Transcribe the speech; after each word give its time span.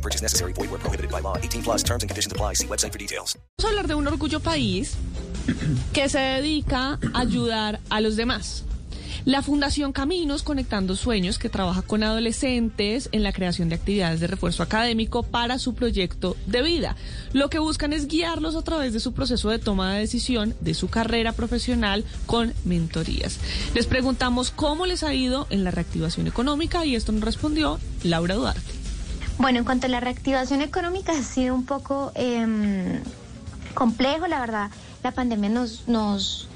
No 0.00 0.02
purchase 0.02 0.22
necessary. 0.22 0.54
Void 0.54 0.70
where 0.70 0.80
prohibited 0.80 1.10
by 1.10 1.20
law. 1.20 1.36
18 1.36 1.62
plus 1.62 1.82
terms 1.82 2.02
and 2.02 2.08
conditions 2.08 2.32
apply. 2.32 2.54
See 2.54 2.66
website 2.66 2.92
for 2.92 2.98
details. 2.98 3.36
Vamos 3.58 3.64
a 3.64 3.68
hablar 3.68 3.86
de 3.86 3.94
un 3.94 4.06
orgullo 4.06 4.40
país 4.40 4.96
que 5.92 6.08
se 6.08 6.18
dedica 6.18 6.98
a 7.12 7.20
ayudar 7.20 7.80
a 7.90 8.00
los 8.00 8.16
demás. 8.16 8.64
La 9.26 9.42
Fundación 9.42 9.92
Caminos 9.92 10.42
Conectando 10.42 10.96
Sueños, 10.96 11.38
que 11.38 11.50
trabaja 11.50 11.82
con 11.82 12.02
adolescentes 12.02 13.10
en 13.12 13.22
la 13.22 13.34
creación 13.34 13.68
de 13.68 13.74
actividades 13.74 14.20
de 14.20 14.26
refuerzo 14.26 14.62
académico 14.62 15.22
para 15.22 15.58
su 15.58 15.74
proyecto 15.74 16.38
de 16.46 16.62
vida. 16.62 16.96
Lo 17.34 17.50
que 17.50 17.58
buscan 17.58 17.92
es 17.92 18.08
guiarlos 18.08 18.56
a 18.56 18.62
través 18.62 18.94
de 18.94 19.00
su 19.00 19.12
proceso 19.12 19.50
de 19.50 19.58
toma 19.58 19.92
de 19.92 20.00
decisión 20.00 20.54
de 20.60 20.72
su 20.72 20.88
carrera 20.88 21.32
profesional 21.32 22.06
con 22.24 22.54
mentorías. 22.64 23.38
Les 23.74 23.86
preguntamos 23.86 24.50
cómo 24.50 24.86
les 24.86 25.02
ha 25.02 25.12
ido 25.12 25.46
en 25.50 25.64
la 25.64 25.70
reactivación 25.70 26.26
económica 26.26 26.86
y 26.86 26.96
esto 26.96 27.12
nos 27.12 27.22
respondió 27.22 27.78
Laura 28.02 28.36
Duarte. 28.36 28.79
Bueno, 29.40 29.60
en 29.60 29.64
cuanto 29.64 29.86
a 29.86 29.88
la 29.88 30.00
reactivación 30.00 30.60
económica 30.60 31.12
ha 31.12 31.22
sido 31.22 31.54
un 31.54 31.64
poco 31.64 32.12
eh, 32.14 33.00
complejo, 33.72 34.26
la 34.26 34.38
verdad. 34.38 34.70
La 35.02 35.12
pandemia 35.12 35.48
nos, 35.48 35.88
nos, 35.88 36.46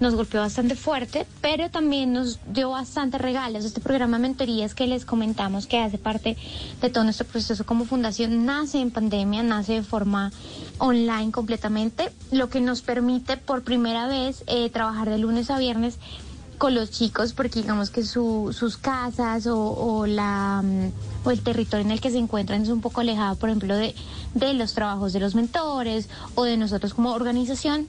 nos 0.00 0.14
golpeó 0.14 0.40
bastante 0.40 0.74
fuerte, 0.74 1.26
pero 1.42 1.68
también 1.68 2.14
nos 2.14 2.40
dio 2.50 2.70
bastantes 2.70 3.20
regalos. 3.20 3.66
Este 3.66 3.82
programa 3.82 4.16
de 4.16 4.22
mentorías 4.22 4.74
que 4.74 4.86
les 4.86 5.04
comentamos, 5.04 5.66
que 5.66 5.80
hace 5.80 5.98
parte 5.98 6.38
de 6.80 6.88
todo 6.88 7.04
nuestro 7.04 7.26
proceso 7.26 7.66
como 7.66 7.84
fundación, 7.84 8.46
nace 8.46 8.80
en 8.80 8.90
pandemia, 8.90 9.42
nace 9.42 9.74
de 9.74 9.82
forma 9.82 10.32
online 10.78 11.32
completamente, 11.32 12.10
lo 12.32 12.48
que 12.48 12.62
nos 12.62 12.80
permite 12.80 13.36
por 13.36 13.64
primera 13.64 14.06
vez 14.06 14.44
eh, 14.46 14.70
trabajar 14.70 15.10
de 15.10 15.18
lunes 15.18 15.50
a 15.50 15.58
viernes 15.58 15.98
con 16.60 16.74
los 16.74 16.90
chicos 16.90 17.32
porque 17.32 17.62
digamos 17.62 17.88
que 17.88 18.04
su, 18.04 18.54
sus 18.56 18.76
casas 18.76 19.46
o, 19.48 20.04
la 20.06 20.60
mm, 20.62 21.26
o 21.26 21.30
el 21.30 21.40
territorio 21.40 21.86
en 21.86 21.90
el 21.90 22.02
que 22.02 22.10
se 22.10 22.18
encuentran 22.18 22.60
es 22.60 22.68
un 22.68 22.82
poco 22.82 23.00
alejado 23.00 23.34
por 23.36 23.48
ejemplo 23.48 23.74
de, 23.74 23.94
de 24.34 24.52
los 24.52 24.74
trabajos 24.74 25.14
de 25.14 25.20
los 25.20 25.34
mentores 25.34 26.10
o 26.34 26.44
de 26.44 26.58
nosotros 26.58 26.92
como 26.92 27.12
organización. 27.12 27.88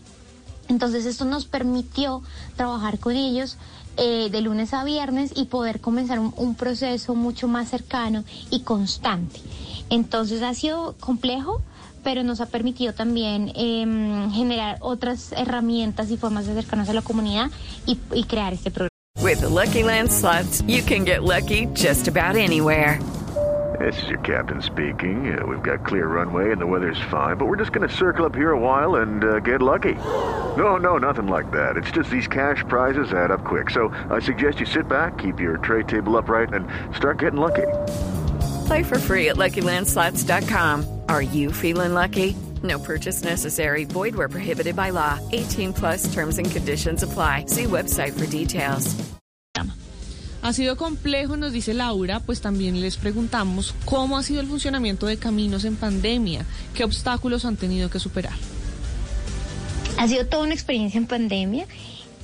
Entonces 0.70 1.06
esto 1.06 1.26
nos 1.26 1.44
permitió 1.44 2.24
trabajar 2.56 2.98
con 2.98 3.18
ellos 3.18 3.58
eh, 3.98 4.30
de 4.32 4.40
lunes 4.40 4.74
a 4.74 4.86
viernes 4.86 5.34
y 5.36 5.46
poder 5.46 5.82
comenzar 5.82 6.20
un 6.20 6.56
proceso 6.56 7.14
mucho 7.14 7.50
más 7.50 7.68
cercano 7.68 8.24
y 8.52 8.62
constante. 8.62 9.42
Entonces 9.90 10.42
ha 10.44 10.54
sido 10.54 10.96
complejo 11.02 11.62
pero 12.04 12.24
nos 12.24 12.42
ha 12.42 12.46
permitido 12.46 12.94
también 12.94 13.52
eh, 13.56 14.30
generar 14.32 14.78
otras 14.82 15.32
herramientas 15.34 16.12
y 16.12 16.18
formas 16.18 16.46
de 16.46 16.54
acercarnos 16.54 16.90
a 16.90 16.94
la 16.94 17.02
comunidad 17.02 17.50
y, 17.86 17.98
y 18.14 18.24
crear 18.24 18.54
este 18.54 18.72
programa. 18.72 18.92
With 19.22 19.42
the 19.42 19.50
Lucky 19.50 19.84
Land 19.84 20.12
slots, 20.12 20.62
you 20.68 20.82
can 20.84 21.06
get 21.06 21.24
lucky 21.24 21.68
just 21.74 22.08
about 22.08 22.36
anywhere. 22.36 23.00
This 23.80 24.04
is 24.04 24.10
your 24.10 24.20
captain 24.20 24.62
speaking. 24.62 25.34
Uh, 25.34 25.46
we've 25.46 25.64
got 25.64 25.86
clear 25.86 26.08
runway 26.08 26.52
and 26.52 26.62
the 26.62 26.68
weather's 26.68 27.00
fine, 27.10 27.38
but 27.38 27.48
we're 27.48 27.58
just 27.58 27.72
going 27.72 27.88
to 27.88 27.96
circle 27.96 28.26
up 28.26 28.36
here 28.36 28.52
a 28.52 28.60
while 28.60 28.96
and 28.96 29.24
uh, 29.24 29.40
get 29.40 29.62
lucky. 29.62 29.96
No, 30.56 30.78
no, 30.78 30.98
nothing 30.98 31.28
like 31.28 31.50
that. 31.52 31.78
It's 31.78 31.92
just 31.92 32.10
these 32.10 32.28
cash 32.28 32.64
prizes 32.68 33.14
add 33.14 33.32
up 33.32 33.44
quick. 33.46 33.70
So 33.70 33.90
I 34.10 34.20
suggest 34.20 34.60
you 34.60 34.66
sit 34.66 34.88
back, 34.88 35.18
keep 35.18 35.40
your 35.40 35.58
tray 35.58 35.84
table 35.84 36.18
upright, 36.18 36.54
and 36.54 36.68
start 36.96 37.20
getting 37.20 37.40
lucky. 37.40 37.68
Play 38.68 38.84
for 38.84 39.00
free 39.00 39.30
at 39.30 39.38
LuckyLandSlots.com. 39.38 41.01
Are 41.12 41.22
you 41.22 41.52
feeling 41.52 41.94
lucky? 41.94 42.38
No 42.64 42.80
purchase 42.80 43.22
necessary. 43.22 43.84
Void 43.84 44.16
where 44.16 44.30
prohibited 44.30 44.78
by 44.78 44.92
law. 44.92 45.20
18 45.34 45.74
plus 45.74 46.14
terms 46.14 46.38
and 46.38 46.50
conditions 46.50 47.04
apply. 47.04 47.48
See 47.48 47.66
website 47.66 48.14
for 48.14 48.26
details. 48.28 48.96
Ha 50.42 50.54
sido 50.54 50.78
complejo, 50.78 51.36
nos 51.36 51.52
dice 51.52 51.74
Laura, 51.74 52.22
pues 52.22 52.40
también 52.40 52.80
les 52.80 52.96
preguntamos 52.96 53.76
cómo 53.84 54.18
ha 54.18 54.24
sido 54.24 54.40
el 54.40 54.48
funcionamiento 54.48 55.06
de 55.06 55.18
caminos 55.18 55.66
en 55.66 55.76
pandemia, 55.76 56.46
qué 56.74 56.84
obstáculos 56.84 57.44
han 57.44 57.58
tenido 57.58 57.90
que 57.90 58.00
superar. 58.00 58.34
Ha 60.00 60.08
sido 60.08 60.26
toda 60.26 60.44
una 60.44 60.54
experiencia 60.54 60.98
en 60.98 61.08
pandemia. 61.08 61.68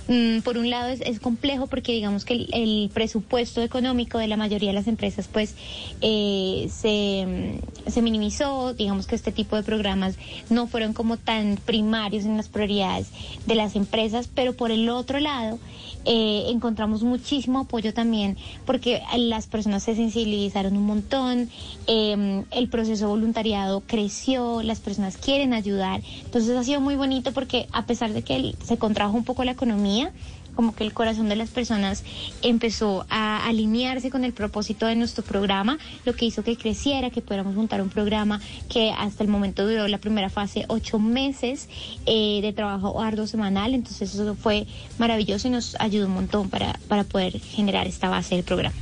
Mm, 0.08 0.40
por 0.40 0.58
un 0.58 0.70
lado 0.70 0.88
es, 0.88 1.02
es, 1.02 1.20
complejo 1.20 1.68
porque 1.68 1.92
digamos 1.92 2.24
que 2.24 2.34
el, 2.34 2.50
el, 2.54 2.90
presupuesto 2.94 3.62
económico 3.62 4.18
de 4.18 4.28
la 4.28 4.38
mayoría 4.38 4.70
de 4.70 4.74
las 4.74 4.88
empresas 4.88 5.28
pues 5.28 5.54
eh, 6.00 6.70
se, 6.72 7.60
se, 7.92 8.02
minimizó, 8.02 8.74
digamos 8.74 9.06
que 9.06 9.16
este 9.16 9.34
tipo 9.34 9.58
de 9.58 9.64
programas 9.64 10.16
no 10.50 10.68
fueron 10.68 10.94
como 10.94 11.18
tan 11.18 11.58
primarios 11.58 12.24
en 12.24 12.38
las 12.38 12.48
prioridades 12.48 13.10
de 13.46 13.56
las 13.56 13.76
empresas, 13.76 14.30
pero 14.34 14.54
por 14.54 14.72
el 14.72 14.88
otro 14.88 15.20
lado 15.20 15.60
eh, 16.06 16.46
encontramos 16.52 17.04
muchísimo 17.04 17.60
apoyo 17.60 17.94
también 17.94 18.38
porque 18.66 19.02
las 19.18 19.48
personas 19.48 19.84
se 19.84 19.96
sensibilizaron 19.96 20.78
un 20.78 20.86
montón, 20.86 21.50
eh, 21.88 22.44
el 22.52 22.70
proceso 22.70 23.10
voluntariado 23.10 23.84
creció, 23.86 24.64
las 24.64 24.80
personas 24.80 25.18
quieren 25.18 25.54
ayudar, 25.54 26.02
entonces 26.24 26.56
ha 26.56 26.64
sido 26.64 26.80
muy 26.80 26.96
bonito 26.96 27.34
porque 27.34 27.68
a 27.74 27.86
pesar 27.86 28.14
de 28.14 28.22
que 28.22 28.56
se 28.64 28.78
contrajo 28.78 29.18
un 29.18 29.26
poco 29.26 29.44
la 29.44 29.52
economía, 29.52 29.97
como 30.58 30.74
que 30.74 30.84
el 30.84 30.92
corazón 30.92 31.30
de 31.30 31.36
las 31.36 31.52
personas 31.52 32.04
empezó 32.42 33.06
a 33.10 33.46
alinearse 33.48 34.10
con 34.10 34.24
el 34.24 34.34
propósito 34.34 34.88
de 34.88 34.96
nuestro 34.96 35.24
programa, 35.24 35.78
lo 36.04 36.14
que 36.14 36.26
hizo 36.26 36.44
que 36.44 36.58
creciera, 36.58 37.12
que 37.12 37.22
pudiéramos 37.22 37.54
montar 37.54 37.80
un 37.80 37.90
programa 37.90 38.42
que 38.68 38.92
hasta 38.92 39.24
el 39.24 39.30
momento 39.30 39.68
duró 39.68 39.88
la 39.88 40.00
primera 40.00 40.30
fase 40.30 40.66
ocho 40.68 40.98
meses 40.98 41.70
eh, 42.08 42.40
de 42.42 42.54
trabajo 42.54 43.00
arduo 43.00 43.28
semanal, 43.28 43.76
entonces 43.76 44.16
eso 44.16 44.34
fue 44.34 44.66
maravilloso 44.98 45.48
y 45.48 45.52
nos 45.52 45.76
ayudó 45.80 46.08
un 46.08 46.14
montón 46.14 46.50
para, 46.50 46.80
para 46.88 47.04
poder 47.04 47.40
generar 47.40 47.86
esta 47.86 48.10
base 48.10 48.34
del 48.34 48.44
programa. 48.44 48.76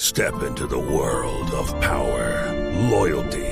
Step 0.00 0.34
into 0.46 0.66
the 0.66 0.76
world 0.76 1.54
of 1.54 1.72
power, 1.80 2.52
loyalty. 2.90 3.51